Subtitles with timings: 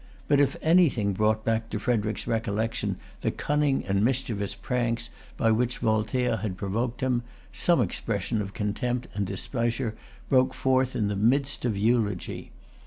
[0.27, 5.77] But if anything brought back to Frederic's recollection the cunning and mischievous pranks by which
[5.77, 7.21] Voltaire had provoked him,
[7.53, 9.95] some expression of contempt and displeasure
[10.27, 12.49] broke forth in the midst of eulogy.